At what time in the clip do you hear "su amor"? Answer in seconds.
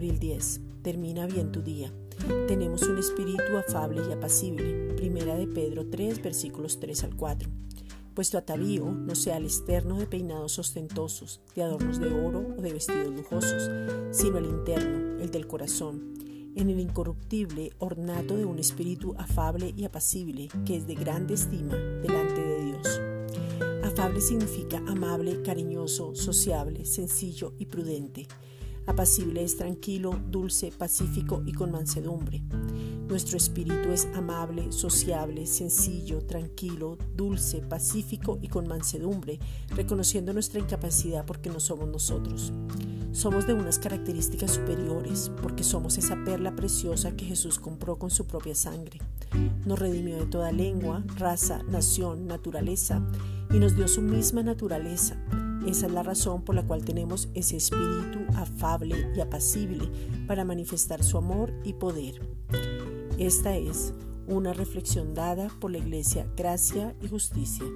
61.02-61.52